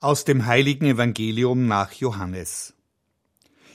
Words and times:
Aus 0.00 0.24
dem 0.24 0.46
heiligen 0.46 0.86
Evangelium 0.86 1.66
nach 1.66 1.90
Johannes. 1.90 2.72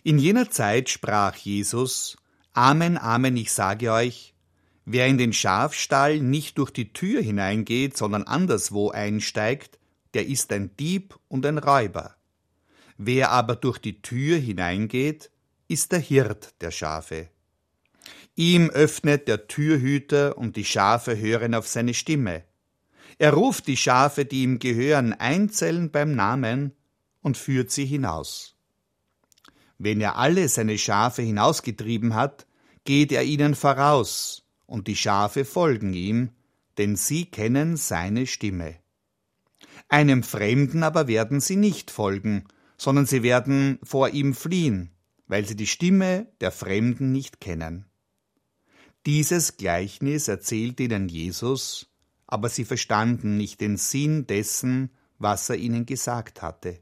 In 0.03 0.17
jener 0.17 0.49
Zeit 0.49 0.87
sprach 0.87 1.35
Jesus, 1.35 2.15
Amen, 2.53 2.97
Amen, 2.97 3.35
ich 3.35 3.51
sage 3.51 3.91
euch, 3.91 4.33
wer 4.85 5.07
in 5.07 5.17
den 5.17 5.33
Schafstall 5.33 6.21
nicht 6.21 6.57
durch 6.59 6.71
die 6.71 6.93
Tür 6.93 7.21
hineingeht, 7.21 7.97
sondern 7.97 8.23
anderswo 8.23 8.89
einsteigt, 8.89 9.79
der 10.13 10.25
ist 10.25 10.53
ein 10.53 10.77
Dieb 10.77 11.19
und 11.27 11.45
ein 11.45 11.57
Räuber. 11.57 12.15
Wer 12.97 13.31
aber 13.31 13.57
durch 13.57 13.79
die 13.79 14.01
Tür 14.01 14.37
hineingeht, 14.37 15.29
ist 15.67 15.91
der 15.91 15.99
Hirt 15.99 16.53
der 16.61 16.71
Schafe. 16.71 17.27
Ihm 18.35 18.69
öffnet 18.69 19.27
der 19.27 19.47
Türhüter 19.47 20.37
und 20.37 20.55
die 20.55 20.63
Schafe 20.63 21.17
hören 21.17 21.53
auf 21.53 21.67
seine 21.67 21.93
Stimme. 21.93 22.45
Er 23.23 23.35
ruft 23.35 23.67
die 23.67 23.77
Schafe, 23.77 24.25
die 24.25 24.43
ihm 24.43 24.59
gehören, 24.59 25.13
einzeln 25.13 25.91
beim 25.91 26.13
Namen 26.13 26.73
und 27.21 27.37
führt 27.37 27.71
sie 27.71 27.85
hinaus. 27.85 28.57
Wenn 29.77 30.01
er 30.01 30.17
alle 30.17 30.49
seine 30.49 30.77
Schafe 30.77 31.21
hinausgetrieben 31.21 32.15
hat, 32.15 32.45
geht 32.83 33.13
er 33.13 33.23
ihnen 33.23 33.55
voraus, 33.55 34.43
und 34.65 34.87
die 34.87 34.97
Schafe 34.97 35.45
folgen 35.45 35.93
ihm, 35.93 36.31
denn 36.77 36.97
sie 36.97 37.23
kennen 37.23 37.77
seine 37.77 38.27
Stimme. 38.27 38.75
Einem 39.87 40.21
Fremden 40.21 40.83
aber 40.83 41.07
werden 41.07 41.39
sie 41.39 41.55
nicht 41.55 41.91
folgen, 41.91 42.43
sondern 42.75 43.05
sie 43.05 43.23
werden 43.23 43.79
vor 43.83 44.09
ihm 44.09 44.33
fliehen, 44.33 44.91
weil 45.27 45.47
sie 45.47 45.55
die 45.55 45.67
Stimme 45.67 46.27
der 46.41 46.51
Fremden 46.51 47.13
nicht 47.13 47.39
kennen. 47.39 47.85
Dieses 49.05 49.55
Gleichnis 49.55 50.27
erzählt 50.27 50.81
ihnen 50.81 51.07
Jesus, 51.07 51.92
aber 52.33 52.49
sie 52.49 52.65
verstanden 52.65 53.37
nicht 53.37 53.61
den 53.61 53.77
Sinn 53.77 54.25
dessen, 54.25 54.89
was 55.19 55.51
er 55.51 55.57
ihnen 55.57 55.85
gesagt 55.85 56.41
hatte. 56.41 56.79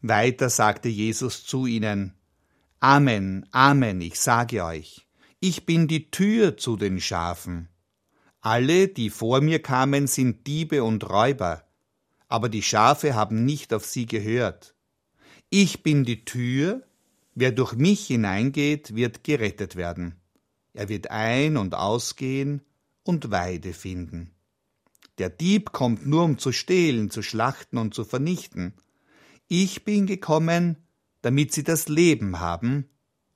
Weiter 0.00 0.48
sagte 0.48 0.88
Jesus 0.88 1.44
zu 1.44 1.66
ihnen, 1.66 2.14
Amen, 2.78 3.48
Amen, 3.50 4.00
ich 4.00 4.20
sage 4.20 4.64
euch, 4.64 5.08
ich 5.40 5.66
bin 5.66 5.88
die 5.88 6.12
Tür 6.12 6.56
zu 6.56 6.76
den 6.76 7.00
Schafen. 7.00 7.68
Alle, 8.40 8.86
die 8.86 9.10
vor 9.10 9.40
mir 9.40 9.60
kamen, 9.60 10.06
sind 10.06 10.46
Diebe 10.46 10.84
und 10.84 11.10
Räuber, 11.10 11.64
aber 12.28 12.48
die 12.48 12.62
Schafe 12.62 13.16
haben 13.16 13.44
nicht 13.44 13.74
auf 13.74 13.84
sie 13.86 14.06
gehört. 14.06 14.76
Ich 15.50 15.82
bin 15.82 16.04
die 16.04 16.24
Tür, 16.24 16.86
wer 17.34 17.50
durch 17.50 17.74
mich 17.74 18.06
hineingeht, 18.06 18.94
wird 18.94 19.24
gerettet 19.24 19.74
werden. 19.74 20.14
Er 20.74 20.88
wird 20.88 21.10
ein- 21.10 21.56
und 21.56 21.74
ausgehen 21.74 22.62
und 23.08 23.30
Weide 23.30 23.72
finden. 23.72 24.32
Der 25.16 25.30
Dieb 25.30 25.72
kommt 25.72 26.06
nur, 26.06 26.24
um 26.24 26.36
zu 26.36 26.52
stehlen, 26.52 27.10
zu 27.10 27.22
schlachten 27.22 27.78
und 27.78 27.94
zu 27.94 28.04
vernichten. 28.04 28.74
Ich 29.48 29.82
bin 29.82 30.06
gekommen, 30.06 30.76
damit 31.22 31.54
sie 31.54 31.64
das 31.64 31.88
Leben 31.88 32.38
haben 32.38 32.86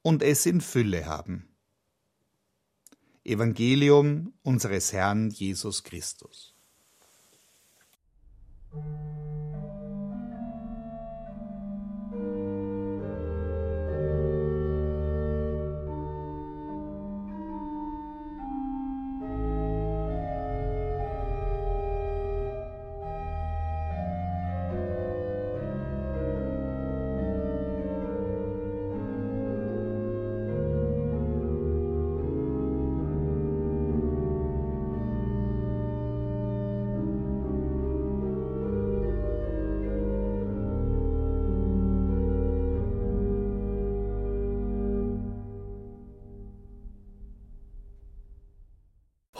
und 0.02 0.22
es 0.22 0.44
in 0.44 0.60
Fülle 0.60 1.06
haben. 1.06 1.48
Evangelium 3.24 4.34
unseres 4.42 4.92
Herrn 4.92 5.30
Jesus 5.30 5.82
Christus. 5.84 6.54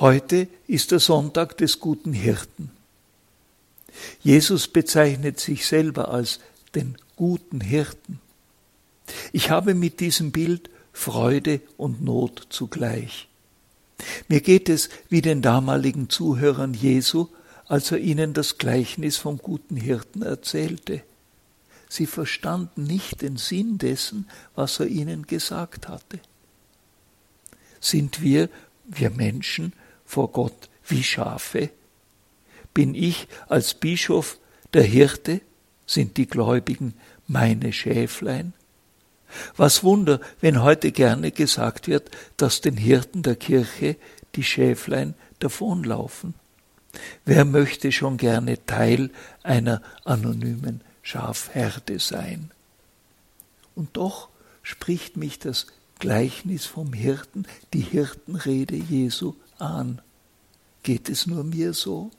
Heute 0.02 0.48
ist 0.66 0.90
der 0.90 0.98
Sonntag 0.98 1.56
des 1.58 1.78
guten 1.78 2.12
Hirten. 2.12 2.72
Jesus 4.20 4.66
bezeichnet 4.66 5.38
sich 5.38 5.64
selber 5.64 6.08
als 6.08 6.40
den 6.74 6.96
guten 7.14 7.60
Hirten. 7.60 8.18
Ich 9.30 9.50
habe 9.50 9.76
mit 9.76 10.00
diesem 10.00 10.32
Bild 10.32 10.70
Freude 10.92 11.60
und 11.76 12.02
Not 12.02 12.48
zugleich. 12.50 13.28
Mir 14.26 14.40
geht 14.40 14.68
es 14.68 14.88
wie 15.08 15.22
den 15.22 15.40
damaligen 15.40 16.10
Zuhörern 16.10 16.74
Jesu, 16.74 17.28
als 17.68 17.92
er 17.92 17.98
ihnen 17.98 18.34
das 18.34 18.58
Gleichnis 18.58 19.18
vom 19.18 19.38
guten 19.38 19.76
Hirten 19.76 20.22
erzählte. 20.22 21.02
Sie 21.88 22.06
verstanden 22.06 22.82
nicht 22.82 23.22
den 23.22 23.36
Sinn 23.36 23.78
dessen, 23.78 24.28
was 24.56 24.80
er 24.80 24.86
ihnen 24.88 25.28
gesagt 25.28 25.86
hatte. 25.86 26.18
Sind 27.80 28.20
wir, 28.20 28.48
wir 28.84 29.10
Menschen, 29.10 29.72
vor 30.12 30.30
Gott 30.30 30.68
wie 30.86 31.02
Schafe? 31.02 31.70
Bin 32.74 32.94
ich 32.94 33.28
als 33.48 33.72
Bischof 33.72 34.36
der 34.74 34.82
Hirte? 34.82 35.40
Sind 35.86 36.18
die 36.18 36.26
Gläubigen 36.26 36.92
meine 37.28 37.72
Schäflein? 37.72 38.52
Was 39.56 39.82
Wunder, 39.82 40.20
wenn 40.42 40.62
heute 40.62 40.92
gerne 40.92 41.30
gesagt 41.30 41.88
wird, 41.88 42.10
dass 42.36 42.60
den 42.60 42.76
Hirten 42.76 43.22
der 43.22 43.36
Kirche 43.36 43.96
die 44.34 44.44
Schäflein 44.44 45.14
davonlaufen. 45.38 46.34
Wer 47.24 47.46
möchte 47.46 47.90
schon 47.90 48.18
gerne 48.18 48.66
Teil 48.66 49.10
einer 49.42 49.80
anonymen 50.04 50.82
Schafherde 51.00 51.98
sein? 51.98 52.50
Und 53.74 53.96
doch 53.96 54.28
spricht 54.62 55.16
mich 55.16 55.38
das 55.38 55.68
Gleichnis 55.98 56.66
vom 56.66 56.92
Hirten, 56.92 57.46
die 57.72 57.80
Hirtenrede 57.80 58.76
Jesu 58.76 59.36
an. 59.62 60.02
Geht 60.82 61.08
es 61.08 61.26
nur 61.26 61.44
mir 61.44 61.72
so? 61.72 62.10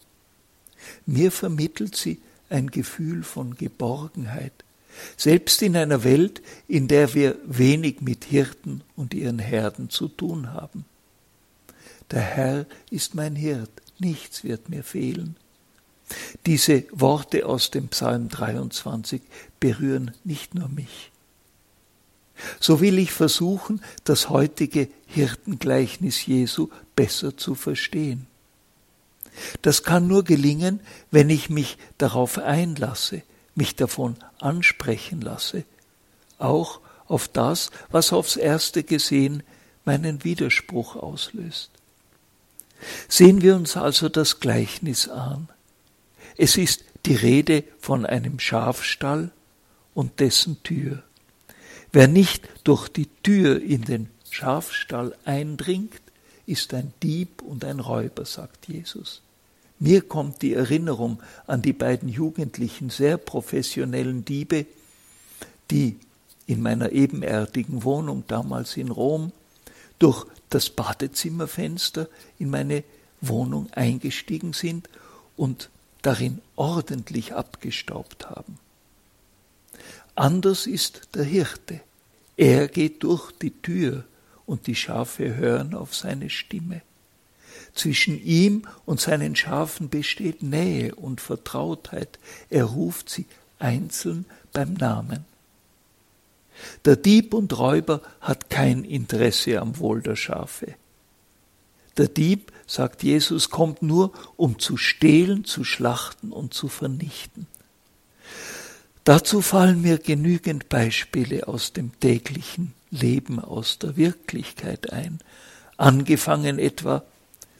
Mir 1.06 1.32
vermittelt 1.32 1.96
sie 1.96 2.20
ein 2.50 2.72
Gefühl 2.72 3.24
von 3.24 3.56
Geborgenheit, 3.56 4.54
selbst 5.18 5.62
in 5.62 5.76
einer 5.76 6.04
Welt, 6.04 6.42
in 6.68 6.88
der 6.88 7.14
wir 7.14 7.38
wenig 7.46 8.02
mit 8.02 8.26
Hirten 8.26 8.82
und 8.96 9.14
ihren 9.14 9.40
Herden 9.40 9.90
zu 9.90 10.08
tun 10.08 10.54
haben. 10.54 10.86
Der 12.12 12.22
Herr 12.22 12.66
ist 12.92 13.16
mein 13.16 13.36
Hirt, 13.36 13.72
nichts 13.98 14.44
wird 14.44 14.70
mir 14.70 14.84
fehlen. 14.84 15.36
Diese 16.46 16.84
Worte 16.92 17.46
aus 17.46 17.72
dem 17.72 17.88
Psalm 17.88 18.30
23 18.30 19.22
berühren 19.60 20.12
nicht 20.24 20.54
nur 20.54 20.70
mich. 20.70 21.12
So 22.60 22.82
will 22.82 22.98
ich 23.00 23.12
versuchen, 23.12 23.82
das 24.04 24.30
heutige 24.30 24.90
Hirtengleichnis 25.06 26.26
Jesu 26.26 26.70
besser 26.96 27.38
zu 27.38 27.56
verstehen. 27.56 28.28
Das 29.62 29.84
kann 29.84 30.08
nur 30.08 30.24
gelingen, 30.24 30.80
wenn 31.12 31.30
ich 31.30 31.50
mich 31.50 31.78
darauf 31.98 32.38
einlasse, 32.38 33.24
mich 33.56 33.76
davon 33.76 34.16
ansprechen 34.40 35.22
lasse, 35.22 35.64
auch 36.38 36.80
auf 37.08 37.28
das, 37.28 37.72
was 37.90 38.14
aufs 38.14 38.36
erste 38.36 38.84
gesehen 38.84 39.44
meinen 39.86 40.24
Widerspruch 40.24 40.96
auslöst. 40.96 41.72
Sehen 43.08 43.42
wir 43.42 43.56
uns 43.56 43.78
also 43.78 44.10
das 44.10 44.40
Gleichnis 44.40 45.08
an. 45.08 45.50
Es 46.38 46.58
ist 46.58 46.84
die 47.06 47.16
Rede 47.16 47.64
von 47.80 48.06
einem 48.06 48.40
Schafstall 48.40 49.32
und 49.94 50.20
dessen 50.20 50.62
Tür. 50.64 51.04
Wer 51.92 52.08
nicht 52.08 52.50
durch 52.64 52.88
die 52.90 53.08
Tür 53.22 53.62
in 53.62 53.84
den 53.84 54.10
Schafstall 54.30 55.16
eindringt, 55.26 56.02
ist 56.46 56.74
ein 56.74 56.94
Dieb 57.02 57.42
und 57.42 57.64
ein 57.64 57.80
Räuber, 57.80 58.26
sagt 58.26 58.68
Jesus. 58.68 59.22
Mir 59.80 60.02
kommt 60.02 60.42
die 60.42 60.54
Erinnerung 60.54 61.22
an 61.48 61.62
die 61.62 61.74
beiden 61.74 62.10
jugendlichen, 62.10 62.90
sehr 62.90 63.18
professionellen 63.18 64.24
Diebe, 64.24 64.66
die 65.72 65.98
in 66.46 66.62
meiner 66.62 66.92
ebenerdigen 66.92 67.84
Wohnung 67.84 68.24
damals 68.28 68.78
in 68.78 68.92
Rom 68.92 69.32
durch 70.00 70.26
das 70.50 70.70
Badezimmerfenster 70.70 72.08
in 72.40 72.50
meine 72.50 72.84
Wohnung 73.22 73.72
eingestiegen 73.72 74.54
sind 74.54 74.90
und 75.38 75.70
darin 76.02 76.42
ordentlich 76.56 77.34
abgestaubt 77.34 78.30
haben. 78.30 78.60
Anders 80.16 80.68
ist 80.68 81.10
der 81.16 81.24
Hirte. 81.24 81.80
Er 82.38 82.68
geht 82.68 83.04
durch 83.04 83.32
die 83.32 83.52
Tür 83.52 84.04
und 84.46 84.68
die 84.68 84.76
Schafe 84.76 85.36
hören 85.36 85.74
auf 85.74 85.96
seine 85.96 86.30
Stimme. 86.30 86.82
Zwischen 87.74 88.24
ihm 88.24 88.64
und 88.86 89.02
seinen 89.02 89.36
Schafen 89.36 89.90
besteht 89.90 90.44
Nähe 90.44 90.94
und 90.96 91.22
Vertrautheit. 91.22 92.20
Er 92.50 92.66
ruft 92.66 93.10
sie 93.10 93.26
einzeln 93.60 94.26
beim 94.52 94.74
Namen. 94.74 95.26
Der 96.86 96.96
Dieb 96.96 97.34
und 97.34 97.58
Räuber 97.58 98.02
hat 98.22 98.50
kein 98.50 98.84
Interesse 98.84 99.60
am 99.60 99.80
Wohl 99.80 100.02
der 100.02 100.16
Schafe. 100.16 100.76
Der 101.98 102.08
Dieb, 102.08 102.52
sagt 102.68 103.04
Jesus, 103.04 103.50
kommt 103.50 103.82
nur, 103.82 104.14
um 104.36 104.60
zu 104.60 104.78
stehlen, 104.78 105.46
zu 105.46 105.64
schlachten 105.64 106.32
und 106.32 106.54
zu 106.54 106.68
vernichten. 106.68 107.48
Dazu 109.04 109.42
fallen 109.42 109.82
mir 109.82 109.98
genügend 109.98 110.70
Beispiele 110.70 111.48
aus 111.48 111.74
dem 111.74 111.98
täglichen 112.00 112.74
Leben, 112.90 113.40
aus 113.40 113.80
der 113.80 113.98
Wirklichkeit 113.98 114.94
ein, 114.94 115.20
angefangen 115.78 116.58
etwa 116.58 117.04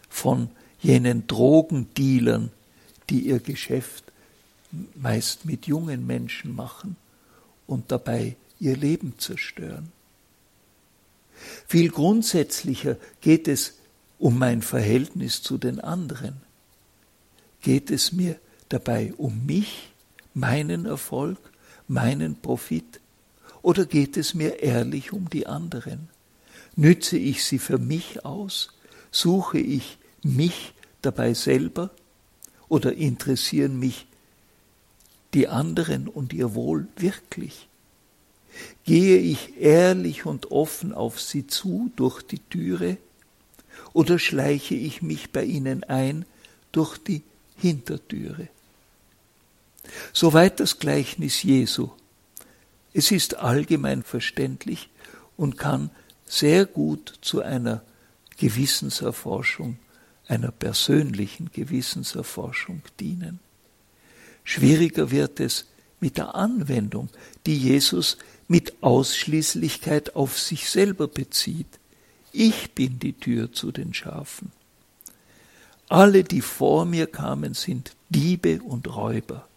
von 0.10 0.50
jenen 0.80 1.28
Drogendealern, 1.28 2.52
die 3.10 3.28
ihr 3.28 3.40
Geschäft 3.40 4.06
meist 4.96 5.46
mit 5.46 5.68
jungen 5.68 6.08
Menschen 6.08 6.56
machen 6.56 6.96
und 7.68 7.92
dabei 7.92 8.36
ihr 8.60 8.78
Leben 8.78 9.16
zerstören. 9.18 9.92
Viel 11.68 11.90
grundsätzlicher 11.90 12.96
geht 13.22 13.48
es 13.48 13.74
um 14.18 14.40
mein 14.40 14.62
Verhältnis 14.62 15.42
zu 15.42 15.58
den 15.58 15.82
anderen. 15.82 16.38
Geht 17.62 17.92
es 17.92 18.14
mir 18.14 18.38
dabei 18.70 19.14
um 19.18 19.46
mich, 19.46 19.93
meinen 20.34 20.86
Erfolg, 20.86 21.38
meinen 21.88 22.36
Profit, 22.36 23.00
oder 23.62 23.86
geht 23.86 24.18
es 24.18 24.34
mir 24.34 24.62
ehrlich 24.62 25.14
um 25.14 25.30
die 25.30 25.48
anderen? 25.48 26.10
Nütze 26.76 27.18
ich 27.18 27.46
sie 27.46 27.60
für 27.60 27.78
mich 27.78 28.26
aus? 28.26 28.70
Suche 29.10 29.60
ich 29.60 29.98
mich 30.22 30.74
dabei 31.02 31.34
selber? 31.34 31.92
Oder 32.68 32.94
interessieren 32.94 33.80
mich 33.80 34.06
die 35.34 35.48
anderen 35.48 36.08
und 36.08 36.34
ihr 36.34 36.56
Wohl 36.56 36.88
wirklich? 36.98 37.70
Gehe 38.84 39.18
ich 39.18 39.60
ehrlich 39.62 40.26
und 40.26 40.52
offen 40.52 40.94
auf 40.94 41.22
sie 41.22 41.48
zu 41.48 41.92
durch 41.96 42.22
die 42.22 42.40
Türe? 42.40 42.98
Oder 43.94 44.20
schleiche 44.20 44.76
ich 44.76 45.02
mich 45.02 45.32
bei 45.32 45.44
ihnen 45.44 45.84
ein 45.86 46.26
durch 46.72 46.98
die 46.98 47.24
Hintertüre? 47.58 48.50
Soweit 50.12 50.60
das 50.60 50.80
Gleichnis 50.80 51.44
Jesu. 51.44 51.90
Es 52.94 53.12
ist 53.12 53.36
allgemein 53.36 54.04
verständlich 54.04 54.90
und 55.38 55.58
kann 55.58 55.90
sehr 56.26 56.66
gut 56.66 57.14
zu 57.22 57.42
einer 57.42 57.84
Gewissenserforschung, 58.38 59.78
einer 60.28 60.52
persönlichen 60.52 61.52
Gewissenserforschung 61.52 62.82
dienen. 63.00 63.40
Schwieriger 64.44 65.12
wird 65.12 65.40
es 65.40 65.66
mit 66.00 66.18
der 66.18 66.36
Anwendung, 66.36 67.10
die 67.46 67.58
Jesus 67.58 68.18
mit 68.48 68.74
Ausschließlichkeit 68.82 70.16
auf 70.16 70.40
sich 70.40 70.70
selber 70.70 71.08
bezieht. 71.08 71.80
Ich 72.32 72.72
bin 72.72 73.00
die 73.00 73.14
Tür 73.14 73.54
zu 73.54 73.72
den 73.72 73.94
Schafen. 73.94 74.52
Alle, 75.88 76.24
die 76.24 76.42
vor 76.42 76.86
mir 76.86 77.08
kamen, 77.08 77.54
sind 77.54 77.96
Diebe 78.10 78.62
und 78.62 78.94
Räuber. 78.94 79.48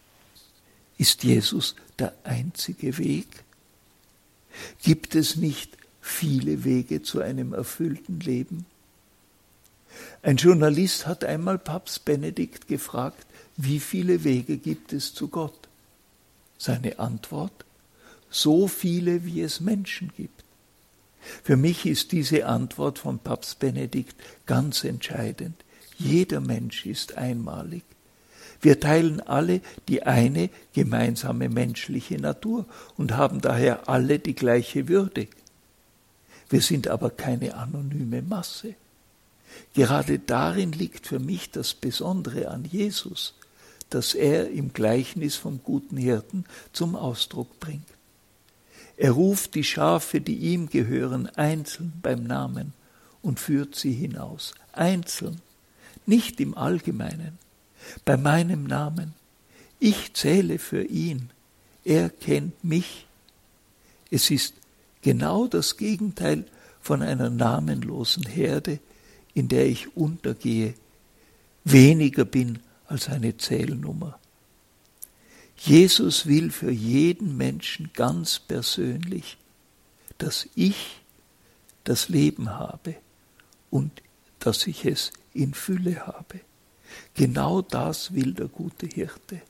Ist 0.99 1.25
Jesus 1.25 1.75
der 1.99 2.15
einzige 2.25 2.99
Weg? 2.99 3.27
Gibt 4.83 5.15
es 5.15 5.37
nicht 5.37 5.77
viele 6.01 6.65
Wege 6.65 7.03
zu 7.03 7.21
einem 7.21 7.53
erfüllten 7.53 8.21
Leben? 8.21 8.67
Ein 10.23 10.37
Journalist 10.37 11.07
hat 11.07 11.25
einmal 11.25 11.59
Papst 11.59 12.05
Benedikt 12.05 12.69
gefragt, 12.69 13.27
wie 13.57 13.81
viele 13.81 14.25
Wege 14.25 14.59
gibt 14.59 14.93
es 14.93 15.15
zu 15.15 15.29
Gott? 15.29 15.69
Seine 16.59 16.99
Antwort, 16.99 17.65
so 18.31 18.69
viele, 18.69 19.25
wie 19.25 19.41
es 19.41 19.61
Menschen 19.61 20.13
gibt. 20.17 20.45
Für 21.43 21.57
mich 21.57 21.87
ist 21.87 22.13
diese 22.13 22.47
Antwort 22.47 22.99
von 22.99 23.19
Papst 23.19 23.59
Benedikt 23.59 24.15
ganz 24.47 24.85
entscheidend. 24.85 25.57
Jeder 25.99 26.41
Mensch 26.41 26.87
ist 26.87 27.17
einmalig. 27.17 27.85
Wir 28.61 28.81
teilen 28.81 29.21
alle 29.21 29.61
die 29.89 30.03
eine 30.03 30.51
gemeinsame 30.73 31.49
menschliche 31.49 32.17
Natur 32.17 32.67
und 32.97 33.17
haben 33.17 33.41
daher 33.41 33.89
alle 33.89 34.19
die 34.19 34.35
gleiche 34.35 34.89
Würde. 34.89 35.29
Wir 36.49 36.61
sind 36.61 36.89
aber 36.89 37.11
keine 37.11 37.55
anonyme 37.55 38.23
Masse. 38.23 38.75
Gerade 39.75 40.19
darin 40.19 40.73
liegt 40.73 41.07
für 41.07 41.19
mich 41.19 41.51
das 41.51 41.75
Besondere 41.75 42.49
an 42.49 42.65
Jesus, 42.65 43.35
das 43.91 44.15
er 44.15 44.51
im 44.51 44.73
Gleichnis 44.73 45.37
vom 45.37 45.61
guten 45.63 45.97
Hirten 45.97 46.45
zum 46.73 46.97
Ausdruck 46.97 47.61
bringt. 47.61 47.87
Er 48.97 49.13
ruft 49.13 49.55
die 49.55 49.65
Schafe, 49.65 50.21
die 50.21 50.37
ihm 50.37 50.69
gehören, 50.69 51.27
einzeln 51.37 51.93
beim 52.03 52.25
Namen 52.25 52.73
und 53.23 53.39
führt 53.41 53.75
sie 53.75 53.93
hinaus, 53.93 54.55
einzeln, 54.73 55.41
nicht 56.07 56.41
im 56.41 56.57
Allgemeinen 56.57 57.39
bei 58.05 58.17
meinem 58.17 58.65
Namen. 58.65 59.15
Ich 59.79 60.15
zähle 60.15 60.59
für 60.59 60.83
ihn. 60.83 61.31
Er 61.85 62.11
kennt 62.11 62.65
mich. 62.65 63.07
Es 64.11 64.31
ist 64.31 64.55
genau 65.03 65.47
das 65.47 65.77
Gegenteil 65.77 66.47
von 66.81 67.03
einer 67.03 67.31
namenlosen 67.31 68.27
Herde, 68.27 68.79
in 69.35 69.49
der 69.49 69.67
ich 69.67 69.97
untergehe, 69.97 70.75
weniger 71.65 72.25
bin 72.25 72.61
als 72.87 73.09
eine 73.09 73.37
Zählnummer. 73.37 74.19
Jesus 75.59 76.27
will 76.27 76.51
für 76.51 76.71
jeden 76.71 77.37
Menschen 77.37 77.91
ganz 77.93 78.39
persönlich, 78.39 79.37
dass 80.19 80.49
ich 80.55 81.01
das 81.85 82.09
Leben 82.09 82.51
habe 82.51 82.97
und 83.71 84.03
dass 84.39 84.67
ich 84.67 84.85
es 84.85 85.13
in 85.35 85.55
Fülle 85.55 86.07
habe. 86.07 86.41
Genau 87.15 87.63
das 87.63 88.15
will 88.15 88.35
der 88.35 88.49
gute 88.49 88.87
Hirte. 88.87 89.43